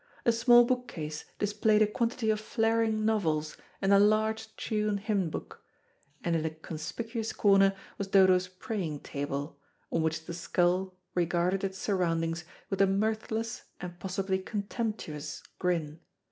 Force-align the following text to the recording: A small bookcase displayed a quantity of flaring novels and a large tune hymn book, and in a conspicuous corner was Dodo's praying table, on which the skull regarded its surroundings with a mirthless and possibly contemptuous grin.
A 0.25 0.31
small 0.31 0.65
bookcase 0.65 1.25
displayed 1.37 1.83
a 1.83 1.85
quantity 1.85 2.31
of 2.31 2.39
flaring 2.39 3.05
novels 3.05 3.55
and 3.83 3.93
a 3.93 3.99
large 3.99 4.47
tune 4.55 4.97
hymn 4.97 5.29
book, 5.29 5.61
and 6.23 6.35
in 6.35 6.43
a 6.43 6.49
conspicuous 6.49 7.31
corner 7.31 7.75
was 7.99 8.07
Dodo's 8.07 8.47
praying 8.47 9.01
table, 9.01 9.59
on 9.91 10.01
which 10.01 10.25
the 10.25 10.33
skull 10.33 10.95
regarded 11.13 11.63
its 11.63 11.77
surroundings 11.77 12.45
with 12.71 12.81
a 12.81 12.87
mirthless 12.87 13.65
and 13.79 13.99
possibly 13.99 14.39
contemptuous 14.39 15.43
grin. 15.59 15.99